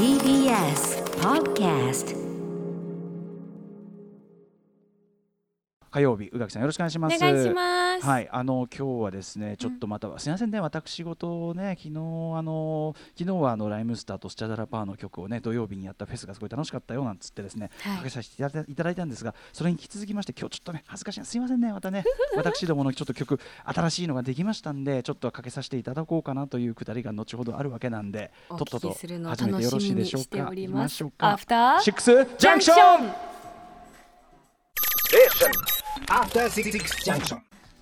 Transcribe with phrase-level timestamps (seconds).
[0.00, 2.16] TBS Podcast
[5.90, 7.16] 火曜日宇垣さんよろしくお願いします。
[7.16, 8.06] お願いします。
[8.06, 11.98] はいあの今日はですねちょっとまた、すみませんね私事をね昨日
[12.36, 17.96] あの昨日はあのライムスターとスチャダラパーの曲をね土曜日にやったフェスがすごい楽しかったよなんつってですね、はい。
[17.98, 22.04] かけさせていただいたんですがそれに引き続きまして今日ちょっとね恥ずかしいなすいませんねまたね
[22.36, 29.06] 私どものちょっと曲新しいのができましたんでちょっとかけさせていただこうかなというくだりが後ほどあるわけなんでおとっとと始
[29.44, 30.24] めてよろしいでしょう
[31.10, 31.30] か？
[31.32, 33.30] アフターシックスジャンクション.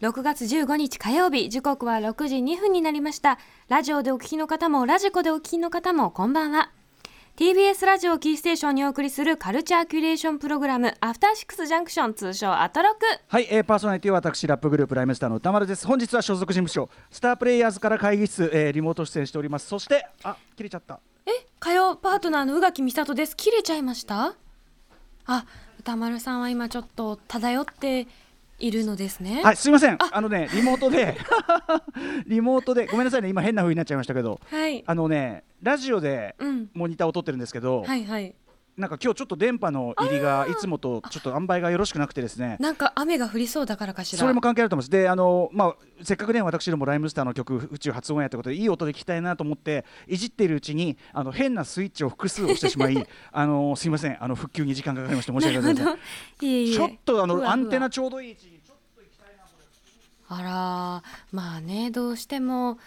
[0.01, 3.39] 6月15日火曜日時刻は6時2分になりました。
[3.69, 6.71] ラジオでお聞きの方もラジコでお聞きの方もこんばんは。
[7.37, 13.01] TBS ラジオキーステーションにお送りするカルチャーキュレーションプログラムアフターシックスジャンクション通称アトロク。
[13.29, 15.87] はい、えー、パーソナリティは私ラップグループライムスターの歌丸です。
[15.87, 19.67] 本日は所属事務所スタープレイヤーズから会議室、えー、リモート出演しております。
[19.67, 20.99] そしてあ切れちゃった。
[21.27, 21.31] え
[21.61, 23.37] 火曜パートナーの宇垣美里です。
[23.37, 24.35] 切れちゃいました？
[25.27, 25.45] あ
[25.79, 28.07] 歌丸さんは今ちょっと漂って
[28.59, 29.43] いるのですね。
[29.43, 29.99] はいすいません。
[29.99, 30.21] あ。
[30.21, 31.17] のねリモートで。
[32.27, 32.87] リモートで。
[32.87, 33.29] ごめんなさいね。
[33.29, 34.41] 今変な風になっちゃいましたけど。
[34.51, 34.83] はい。
[34.85, 36.71] あのねラジオでうん。
[36.75, 38.35] モニターを撮ってるんですけど、はいはい
[38.79, 42.57] なんか今日ちょっと電波の入りがいつもとちょっと塩梅がよろしくなくてですね。
[42.61, 44.21] なんか雨が降りそうだからかしら。
[44.21, 44.91] それも関係あると思います。
[44.91, 55.97] で、あのまあせっかくね私どもライムスターの曲宇宙発音やってことでいい音で聞きたいなと思っていじっているうちにあの変なスイッチを複数押してしまい、 あのすいませんあの復旧に時間がかかりまして申し訳ございま
[56.41, 56.73] せん。
[56.73, 58.79] ちょっとあのアンテナちょうどいい位置にちょっ
[60.31, 62.79] あらまあねどうしても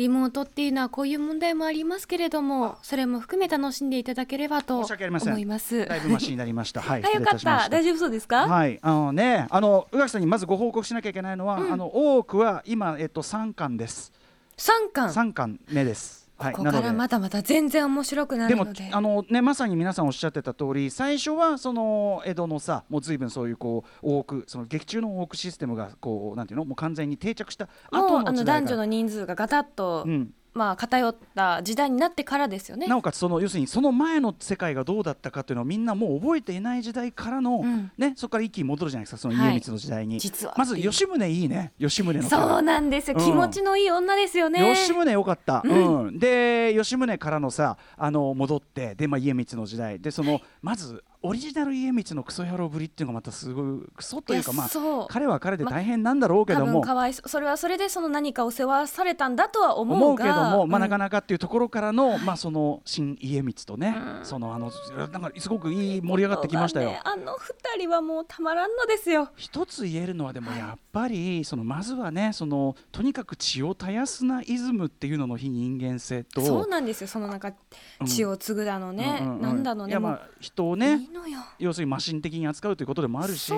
[0.00, 5.86] リモートっていうのはこういう問題もありますけれどもそれも含め楽しんでいただければと思います。
[5.86, 6.80] だいぶマシになりました。
[6.80, 7.04] はい。
[7.04, 14.10] あよかった大丈夫そうですか、はい、あのね、あの宇垣さんにまずご報告しなきゃいけないのは、うんあの多くは今えっと三巻です。
[14.56, 15.12] 三巻？
[15.12, 16.19] 三巻目です。
[16.40, 16.52] はい。
[16.54, 18.90] ここからまだまだ全然面白くなでもるので。
[18.92, 28.66] あのねまさに皆さんおっしゃってた通り最初はその江戸のさもう随分そういうこう多くその劇中の多くシステムがこうなんていうのもう完全に定着した後あのの時代が。
[28.66, 32.86] 男女の人数がガタッと、うん、まあ偏った時代になってからですよね。
[32.86, 37.92] なおかつその要するにその前の世界がどうだったかっていうのをみんなもう覚えていない時代からの、うん。
[37.96, 39.54] ねそこから一気に戻るじゃないですかそのはい。
[39.54, 40.54] 家光の時代に、実は。
[40.56, 41.72] まず吉宗いいね。
[41.78, 43.24] 吉宗のそうなんですよ、うん。
[43.24, 44.74] 気持ちのいい女ですよね。
[44.74, 46.18] 吉宗よかった、うん。
[46.18, 50.00] で吉宗からのさあの戻ってで、まあ、家光の時代。
[50.00, 60.82] でその、まずオリジナル家光のクソ野郎ぶりっていうのがまたすごいクソというかまあ彼は彼で大変なんだろうけ多ども、分かわいそそれはそれでその何かを世話されたんだとは思うが思うけども、まあ、うん。
[60.82, 64.24] なかなかっていうところからの、まあ、その新家光とね、うん。
[64.24, 66.88] そのあのなんかすごくいい盛り上がってきましたよ。
[66.88, 69.28] ねあの二人はもうたまらんのですよ。
[69.36, 77.08] 一つ言えるのはでもやっぱりそのまずはねそのとにかく血を絶やすなイズムっていうのの非人間性とそうなんですよ。
[77.08, 77.52] そのなんか
[78.00, 78.06] うん。
[78.06, 79.42] 血を継ぐだのね、うんうんうん。
[79.42, 81.40] なんだのねまあ人をいねいのよ。
[81.58, 83.52] 要するにマシン的に扱うということでもあるし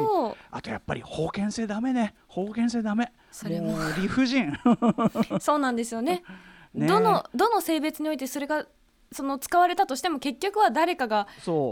[0.50, 2.14] あとやっぱり封建性ダメね。
[2.28, 3.12] 封建性ダメ。
[3.30, 4.52] それもう理不尽。
[5.40, 6.22] そうなんですよね。
[6.74, 8.66] ねどのどの性別においてそれが
[9.12, 11.26] その使われたとしても結局は誰かが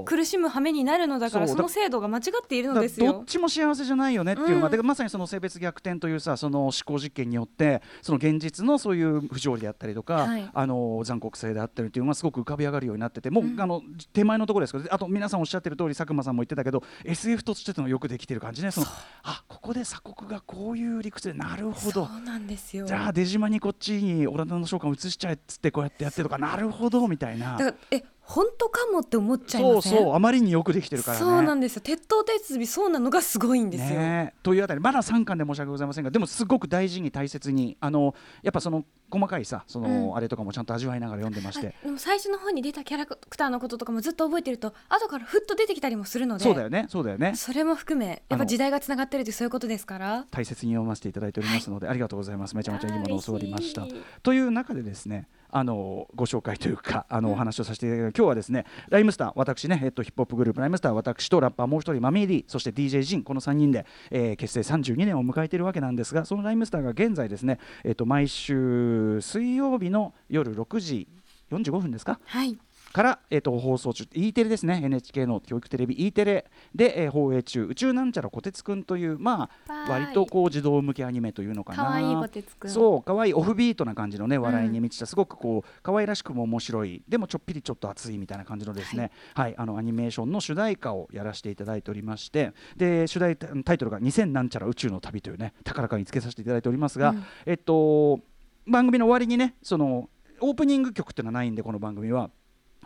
[0.05, 3.13] 苦しむ羽目になるのだからその制度が間違っているのだですよ。
[3.13, 4.73] どっちも幸せじゃないよねっていうのが、うん。
[4.73, 10.51] でまさにその性別逆転というさその思考実験によってその現実のそういう不条理であったりとか、はい。
[10.53, 18.71] あの残酷性であったりっていうのがすごく浮かび上がるようになっててもう、あの手前のところですけどあと皆さんおっしゃってる通り佐久間さんも言ってたけど SF としてのよくできてる感じね。
[18.71, 18.87] その
[19.23, 22.07] あここで鎖国がこういう理屈でなるほど。
[22.07, 22.87] そうなんですよ。
[22.87, 31.25] じゃあ出島にこっちにオランダの召喚移しちゃえっつってこうやってやってるとかなるほどみたいなだからえ本当かもって思っちゃいそうそうあまりによくできてるからね。
[31.25, 31.83] そうなんですよ。
[31.83, 33.99] 鉄頭鉄尾そうなのがすごいんですよ。
[33.99, 34.35] ね。
[34.37, 40.17] えというあたりまだ3巻で申し訳ございませんがでもすごく大事に大切にあのやっぱその細かいさその、うん。
[40.17, 46.45] あれとかもちゃんと味わいながら読んでまして、最初の方に出たキャラクターのこととかもずっと覚えてると後からふっと出てきたりもするので。
[46.45, 46.87] そうだよね。
[46.89, 47.35] そうだよね。
[47.35, 50.27] それも含めやっぱ時代がつながってるってそういうことですから。
[50.31, 52.57] 大切に読ませていただいておりますので、ありがとうございます。
[52.57, 53.87] めちゃめちゃいいものを教わりました
[54.23, 71.09] という中でですねあのご紹介というかあのお話をさせていただき今日はですねライムスター私ね、えっと、ヒップホップグループライムスター私とラッパーもう一人マミーディそして DJ ジンこの3人で、えー結成32年を迎えているわけなんですがそのライムスターが現在ですね、えっと、毎週水曜日の夜6時
[71.51, 72.19] 45分ですか？
[72.25, 72.57] はい。
[72.93, 74.81] から、えー、と放送中 E テレですね。
[74.83, 76.45] NHK の教育テレビ E テレ
[76.75, 81.85] で、えー放映中「宇宙なんちゃらこてつくん」というまあ割とこう児童向けアニメというのかな。
[81.85, 82.71] 可愛いこてつくん。
[82.71, 89.55] そう可愛いオフビートな感じのね笑いに満ちた、すごくこう可愛らしくも面白いでもちょっぴりちょっと熱いみたいな感じのですね、はい。
[89.57, 92.53] あのアニメーションの主題歌をやらせていただいておりまして。
[92.77, 97.23] で主題タイトルが「2000なんちゃら宇宙の旅」というね高らかにつけさせていただいておりますが、うん。
[97.47, 98.19] えっと
[98.67, 100.09] 番組の終わりにねその
[100.41, 102.31] オープニング曲っていうのはないんでこの番組は。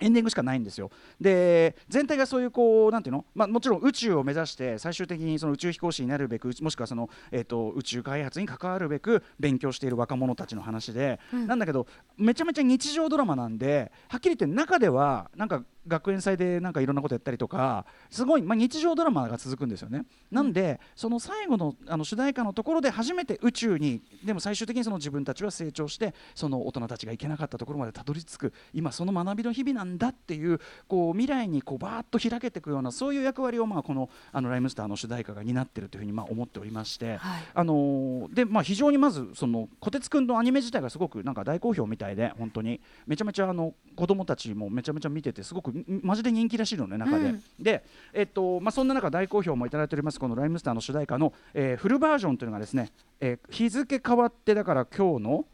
[0.00, 0.90] エンディングしかないんですよ。
[1.20, 11.46] で全体がそういうこうなんていうの、まあ、もちろん宇宙を目指して最終的にその宇宙飛行士になるべくもしくはその、えー、と宇宙開発に関わるべく勉強している若者たちの話で、うん。
[11.46, 11.86] なんだけど
[12.16, 20.04] めちゃめちゃ日常ドラマなんではっきり言って中ではなんか学園祭でなんかいろんなことやったりとかすごい、まあ、日常ドラマが続くんですよね。
[20.30, 37.16] なんでその最後のあの主題歌のところで初めて宇宙にでも最終的にその自分たちは成長してその大人たちが行けなかったところまでたどり着く今その学びの日々なんだっていうこう未来にこうバーッと開けていくようなそういう役割をまあこのあのライムスターの主題歌が担っているというふうにまあ思っておりまして。
[37.16, 47.42] はいあのーでまあ、非常にまずそのこてつくんのアニメ自体がすごくなんか大好評みたいで本当にめちゃめちゃあの子供たちもめちゃめちゃ見ててすごくんマジで人気らしいのね中で、うん。
[47.58, 52.90] で、えっとまあ、そんな中大好評もいただいておりますこの「ライムスター」の主題歌の、えーフルバージョンというのがですね、
[53.20, 55.44] えー日付変わってだから今日の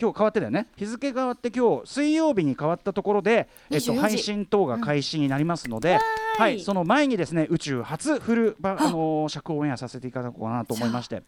[0.00, 0.66] 今日変わってだよね。
[0.76, 3.98] 日付変わって今日水曜日に変わったところで、えっと、24時。
[4.00, 5.98] 配信等が開始になりますので、
[6.36, 8.90] はい、その前にですね宇宙初フルバ、あ。
[8.90, 11.22] のー尺オンエアさせていただこうかなと思いまして。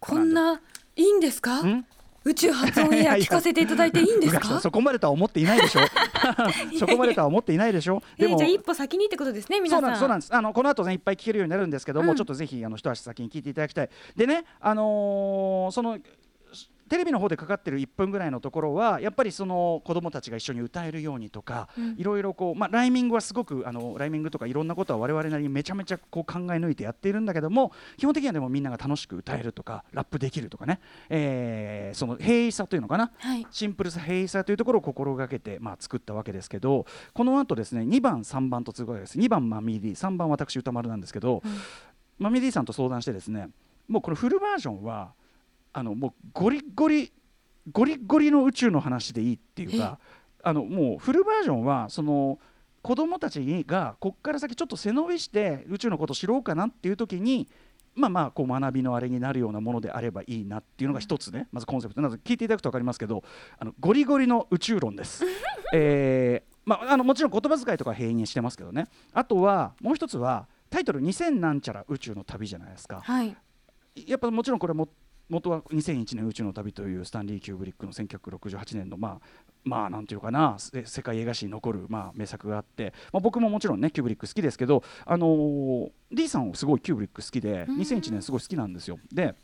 [0.00, 0.60] こんな
[0.96, 1.60] いいんですか？
[1.62, 1.84] ん
[2.28, 4.60] 宇宙発音エア聞かせていただいていいんですか？
[4.60, 5.80] そこまでとは思っていないでしょ。
[6.78, 8.02] そこまでとは思っていないでしょ。
[8.18, 9.96] えーじゃあ一歩先にってことですね皆さん。
[9.96, 13.90] そうなんですあのこの後ねいっぱい聞けるようになるんですけども、うんちょっとぜひあの一足先に聞いていただきたい。
[14.16, 15.98] でねあのーその
[16.88, 21.94] テレビの方でかかってる1分ぐらいのところはやっぱりその子供たちが一緒に歌えるようにとか、うん。
[21.98, 33.10] いろいろこう、まあ、ライミングはすごくあのライミングとかいろんなことは我々なりにめちゃめちゃこう考え抜いてやっているんだけども基本的にはでもみんなが楽しく歌えるとかラップできるとかね、えーその平易さというのかな？
[33.18, 33.46] はい。
[33.50, 39.18] シンプルさ平易さというところを心がけて、まあ、作ったわけですけどこの後ですね2番3番と続くわけです。
[39.18, 41.50] 2番マミーディ3番私歌丸なんですけど、うん。
[42.18, 43.48] マミーディさんと相談してですね
[43.88, 45.12] もうこのフルバージョンは
[45.78, 47.12] あのもうゴリゴリ
[47.70, 49.98] ゴリゴリの宇宙の話でいいっていうか
[50.42, 52.38] あのもうフルバージョンはその
[52.82, 57.48] 子供たちがこっから先ちょっと背伸びして宇宙のことを知ろうかなっていう時に
[57.94, 61.48] まあまあこう学びのあれになるようなものであればいいなっていうのが一つね。
[61.52, 62.00] まずコンセプト。
[62.00, 63.24] なので聞いていただくと分かりますけど
[63.58, 65.24] あのゴリゴリの宇宙論です。
[65.74, 68.86] えーまあ、あのもちろん言葉遣いとか平易にしてますけどね。
[69.12, 73.00] あとはもう一つはタイトル「2000なんちゃら宇宙の旅」じゃないですか。
[73.02, 73.36] はい。
[74.06, 74.88] やっぱもちろんこれも
[75.28, 87.76] 元は2001年宇宙の旅というスタンリー・キューブリックの1968年のまあまあなんていうかなせ世界映画史に残るまあ名作があって、まあ、僕ももちろんねキューブリック好きですけどあのー D さんをすごいキューブリック好きでうん。
[87.78, 88.98] 2001年すごい好きなんですよ。
[89.12, 89.34] で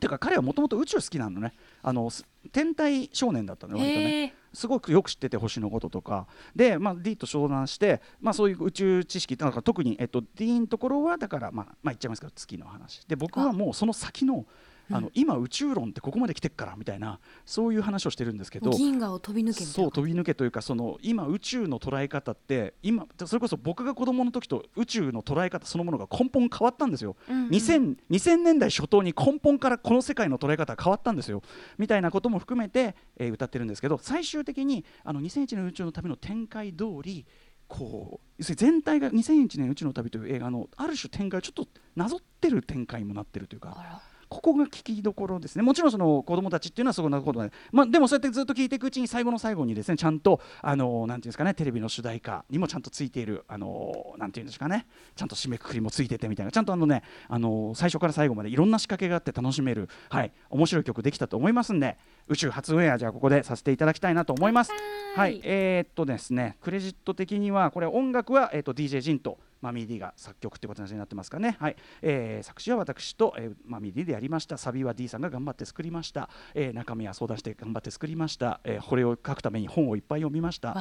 [0.00, 1.54] てか彼はもともと宇宙好きなのね。
[1.82, 4.34] あのす天体少年だったのよ割とね。
[4.52, 6.26] すごくよく知ってて星のこととか。
[6.54, 13.04] で、まあ、D と相談して、まあ、そういう宇宙知識なんか特に、えっと、D のところはだから、まあまあ、言っちゃいますけど月の話。
[13.06, 14.44] で僕はもうその先の
[14.90, 27.16] あの、今宇宙論ってここまで来てっからみたいなそういう話をしてるんですけど銀河を飛び抜けそう飛び抜けというかその今宇宙の捉え方って今それこそ僕が子供の時と宇宙の捉え方そのものが根本変わったんですよ。
[27.28, 27.48] うんうん。
[27.50, 31.42] 2000, 2000年代初頭に根本からこの世界の捉え方が変わったんですよ。
[31.78, 37.26] みたいなことも含めて、えー歌ってるんですけど最終的にあの2001年宇宙の旅の展開通り
[37.66, 41.66] こう全体が2001年宇宙の旅という映画のある種展開をちょっと
[41.96, 44.02] なぞってる展開にもなってるというか
[44.34, 45.62] ここが聞きどころですね。
[45.62, 54.86] もちろんその子供たちっていうのはそんなことない、まあ、でもそうやってずっと聞いていくうちに最後の最後にですねちゃんとあのなんていうんですかねテレビの主題歌にもちゃんとついているあのなんていうんですかね。
[55.14, 56.52] ちゃんと締めくくりもついててみたいな。
[56.52, 61.96] ちゃんとあのねあの最初から最後までいろんな仕掛けがあって楽しめるはい面白い曲できたと思いますんで
[62.28, 64.72] 宇宙初オンエアじゃあここでさせていただきたいなと思います。
[65.14, 71.76] はい、えーっとですねクレジット的にはこれ音楽は、えーっと DJ ジンとマミーが作曲という形になってますかね、はい。
[72.02, 74.58] えー作詞は私と、えーマミーでやりました。
[74.58, 80.76] サビは D さんが頑張って作りました、えー中身は相談して頑張って作りました、えーこれを書くために本をいっぱい読みました。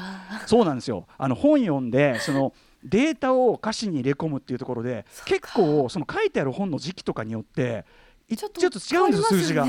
[0.46, 1.08] そうなんですよ。
[1.18, 7.86] あの本読んでそのデータを歌詞に入れ込むっていうところで結構その書いてある本の時期とかによって
[8.28, 9.66] いちょっと違うんですよ数字が。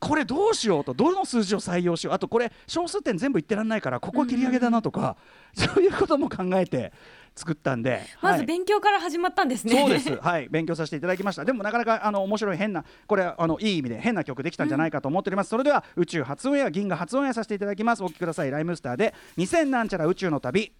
[0.00, 2.14] これどうしようとどの数字を採用しよう。
[2.14, 5.18] あとこれ小数点全部言ってらんないからここは切り上げだなとか、
[5.54, 6.92] そういうことも考えて
[7.34, 9.78] 作ったんで、まずはい勉強から始まったんですね。
[9.78, 11.44] そうです、 はい、勉強させていただきました。
[11.44, 15.50] でもなかなかあの面白い変なこれあのいい意味で変な曲できたんじゃないかと思っております。
[15.50, 18.02] それでは宇宙初オンエア銀河初オンエアさせていただきます。
[18.02, 18.50] お聞きください。
[18.50, 20.72] ライムスターで2000なんちゃら宇宙の旅。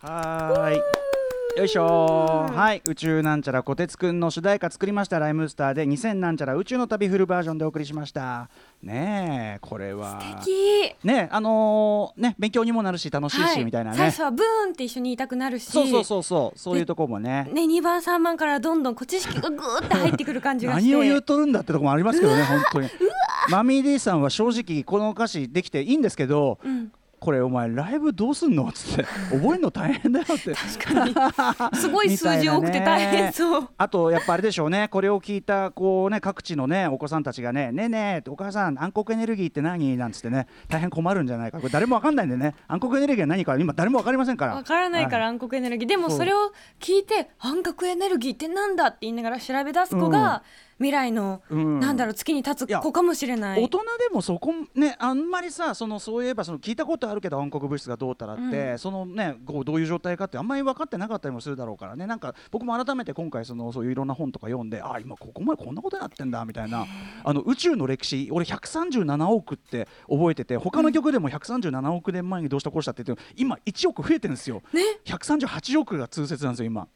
[0.00, 1.13] はーい。
[1.56, 2.46] よいしょ。
[2.48, 2.82] ーはい。
[2.88, 5.20] 宇宙なんちゃらこてつくんの主題歌作りました。
[5.20, 8.50] ライムスターで2000なんちゃら宇宙の旅フルバージョンでお送りしました。
[8.82, 10.20] ねえこれは。
[10.20, 10.96] 素敵。
[11.04, 13.64] ねあのーね勉強にもなるし楽しいし、はい。
[13.64, 13.96] みたいなね。
[13.96, 15.66] 最初はブーンって一緒にいたくなるし。
[15.66, 16.58] そうそうそうそう。
[16.58, 17.48] そういうとこもね。
[17.52, 20.90] ね、2番3番からどんどんこう知識がぐーって入ってくる感じがして。
[20.90, 22.88] 何を言うとるんだってとこもありますけどね本当に。
[23.48, 26.90] マミー D さんは正直この歌詞できていいんですけどうん、
[27.24, 30.54] これお前ライブどうすんの?」っつって「覚えるの大変だよ」って。
[31.74, 33.68] すごい数字多くて大変そう。
[33.78, 34.88] あとやっぱあれでしょうね。
[34.88, 40.46] これを聞いたこうね各地のねお子さんたちがね「ねえねえお母さん暗黒エネルギーって何?」なんつってね。
[40.68, 41.58] 大変困るんじゃないか。
[41.58, 42.54] これ誰もわかんないんでね。
[42.68, 43.56] 暗黒エネルギーは何か。
[43.58, 44.54] 今誰もわかりませんから。
[44.54, 48.88] わからないからは暗黒エネルギー、でもそれを聞いて暗黒エネルギーってなんだ？
[48.88, 50.42] って言いながら調べ出す子が、
[50.78, 51.80] 未来の、うん。
[51.80, 53.62] なんだろう月に立つ子かもしれない。
[53.62, 62.06] 大人でもそこねあんまりさそのそういえばその聞いたことあるけど暗黒物質がどうたらって、そのねこうどういう状態かってあんまり分かってなかったりもするだろうからね。
[62.06, 66.86] なんか僕も改めて今回そのそういういろんな本とか読んであ今ここまでこんなことやってんだみたいな。
[67.24, 74.82] あの宇宙の歴史俺137億って覚えてて他の曲でも137億年前にどうしたこうしたって言って今1億増えてるんですよ、ね。
[75.04, 76.88] 138億が通説なんですよ今。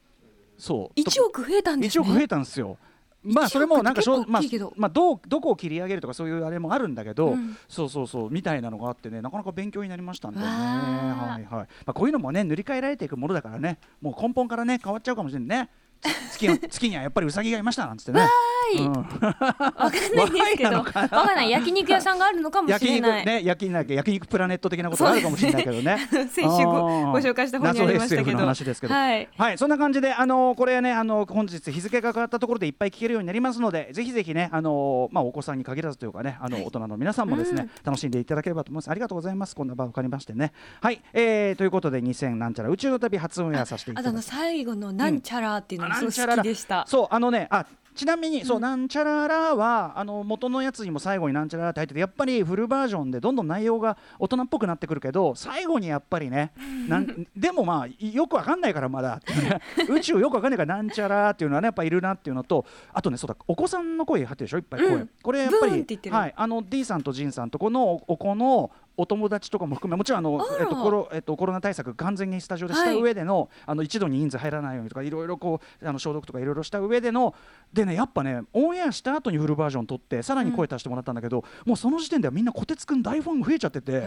[0.57, 1.01] そう。
[1.01, 2.77] 1億増えたんです1ね億増えたんですよ。
[3.23, 4.43] まあ1それもなんかしょまあ
[4.77, 7.57] まあどうどこを切り上げるとかそういうあれもあるんだけど、うん。
[7.69, 10.47] そうそうそうみたいなのがあってねなかなか勉強になりましたんでね。
[10.47, 11.67] はいはい。
[11.67, 15.71] まあこういうのもね塗り替えられていくものだからねもう根本からね変わっちゃうかもしれないね。
[15.88, 18.21] つ月に 月にはやっぱりウサギがいましたなんつってね。
[18.21, 18.29] は
[18.75, 18.79] い。
[18.79, 18.93] うん。
[18.95, 20.71] わかんないですけど。
[20.79, 21.51] わわかんない。
[21.51, 25.99] 焼肉屋さんがあるのかもし焼肉れない、ね焼肉焼肉プラネット的なことがあるかもしれないけどね。
[26.31, 28.39] 先週ごご紹介した本にありましたけど。
[28.39, 28.95] 話ですけど。
[28.95, 29.29] はい。
[29.37, 38.91] はい、そんな感じで、あのこれね、あの本日日付が変わったところでいっぱい聞けるようになりますので、ぜひぜひね、あのまあお子さんに限らずというかね、あの大人の皆さんもですね、楽しんでいただければと思います。
[38.91, 39.57] ありがとうございます。
[39.57, 40.53] こんな場を借りましてね。
[40.81, 44.29] はい、えー、ということで2000なんちゃら宇宙の旅初オンエアさせていただきます。
[44.29, 47.67] 最後のなんちゃらっていうのなんちゃらきでした、そうあのねあ
[47.99, 56.53] ちなみに、そうなんちゃららはあの元のやつにも最後になんちゃららって入っててやっぱりフルバージョンでどんどん内容が大人っぽくなってくるけど最後にやっぱりね
[56.87, 59.21] なんでもまあよくわかんないからまだ。
[59.91, 64.59] 宇宙よくわかんないからなんちゃらっていうのはねやっぱいるなっていうのとあとねそうだお子さんの声入ってるでしょ？
[64.59, 65.11] いっぱい声、うん。
[65.21, 77.33] これやっぱりはいあの D さんとジンさんとこのおお子のお友達とかも含めもちろんあのえっとコロえっとコロナ対策完全にスタジオでしたはい上での、あの一度に人数入らないようにとかいろいろこうあの消毒とかいろいろした上での
[77.73, 84.07] でねやっぱねオンエアした後にフルバージョン撮ってさらに声足してもらったんだけど、もうその時点ではみんなこてつくん大ファン増えちゃってて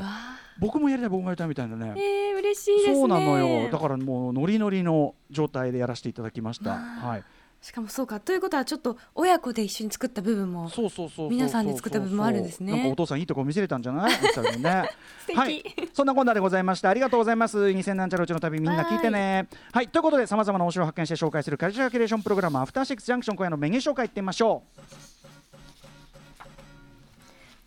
[0.60, 1.94] 僕もやりたい僕もやりたいみたいなね。
[1.98, 2.96] えー、嬉しいですね。
[2.96, 3.70] そうなのよ。
[3.70, 6.72] だからもうノリノリの状態でやらせていただきました。
[6.72, 7.24] はい、
[7.62, 14.12] しかもそうかということはちょっと親子で一緒に作った部分もそうそうそう皆さんで作った部分もあるんですねなんかお父さんいいとこ見せれたんじゃない？
[14.60, 14.90] ね。
[15.36, 15.64] はい、
[15.94, 16.90] そんなこんなでございました。
[16.90, 17.58] ありがとうございます。
[17.60, 19.48] 2000なんちゃらうちの旅みんな聞いてね。
[19.72, 24.82] はい、ということでさまざまな面白を発見して紹介するカルチャーキュレーションプログラムアフターシックスジャンクション今夜のメニュー紹介いってみましょう。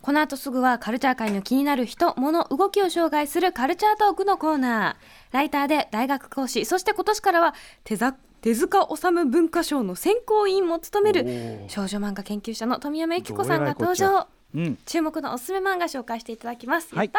[0.01, 5.33] この後すぐはカルチャー界の気になる人、物、動きを紹介するカルチャートークのコーナー。
[5.33, 14.27] ライターで大学講師、そして今年からは手ざ手塚治虫文化賞の選考委員も務める少女漫画研究者の富山由紀子さんが登場っ。
[14.53, 14.77] うん。
[14.85, 16.93] 注目のおすすめ漫画紹介していただきます。
[16.93, 17.11] はい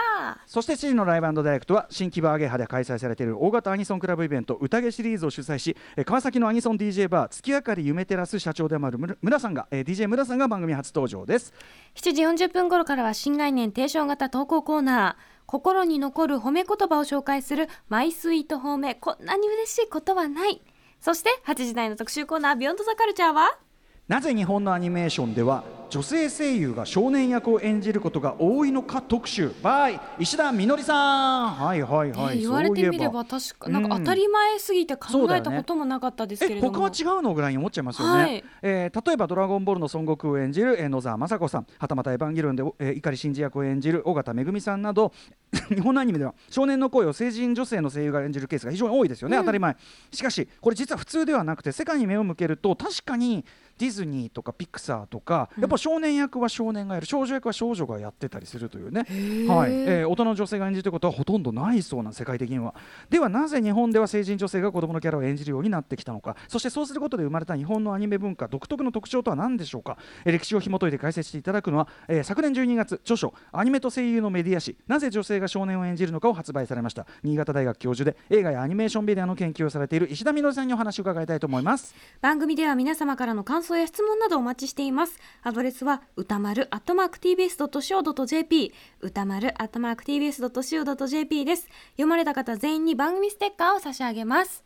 [0.46, 15.36] そして7時のライブダイレクトは新木場アゲハで開催されている大型アニソンクラブイベント宴シリーズを主催しえー川崎のアニソン DJ バー月明かり夢テラス社長でもある村村さんが、えー DJ 村さんが番組初登場ですー7時40分頃からは新概念提唱型投稿コーナー。
[15.46, 18.96] 心に残る褒め言葉を紹介するマイスイート褒め。
[18.96, 20.60] こんなに嬉しいことはない。
[21.00, 23.58] そして8時台の特集コーナービヨンドザカルチャーは
[24.08, 31.50] なぜ日本のアニメーションでは女性声優が少年役を演じることが多いのか特集 by 石田みのりさん。
[31.50, 38.44] はいはいはい、えー言われてみれば確かなんか当たり前すぎて考えたこともなかったですけえれども、他は違うのぐらいに思っちゃいますよね、はい。
[38.62, 41.66] えー例えば「ドラゴンボール」の孫悟空を演じる、えー野沢雅子さん。
[41.78, 45.12] はたまた「エヴァンゲリオンで」えー碇シンジ役を演じる尾形めぐみさんなど。
[45.68, 49.76] 日本のアニメでは少年の声を成人女性の声優が演じるケースが非常に多いですよね、当たり前。
[50.12, 53.44] しかしこれ実は普通ではなくて世界に目を向けると確かに
[53.78, 59.00] ディズニーとかピクサーとか、やっぱ少年役は少年がやる少女役は少女がやってたりするというね、
[59.48, 59.72] はい。
[59.72, 62.74] えー大人の女性が演じることはほとんどないそうなん世界的には。
[63.10, 66.36] ではなぜ日本では成人女性が子供のキャラを演じるようになってきたのか。
[66.48, 77.06] そしてそうすることで生まれた日本のアニメ文化独特の特徴とは何でしょうか、えー歴史を紐解いて解説していただくのは、えー昨年12月著書「アニメと声優のメディア誌なぜ女性が少年を演じるのか」を発売されました。
[77.22, 81.94] 新潟大学教授で映画やアニメーションメディアの研究をされている石田みのりさんにお話を伺いたいと思います。
[82.20, 85.18] 番組では皆様からの感想や質問などお待ちしています。
[85.42, 91.68] アドレスは歌丸 atmarktbs.co.jp 歌丸 atmarktbs.co.jp です。
[91.92, 94.64] 読まれた方全員に番組ステッカーを差し上げます。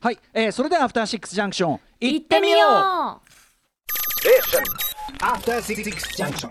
[0.00, 2.62] はい、えーそれではアフターシックスジャンクション行ってみよう。
[5.20, 6.50] After Six Junction.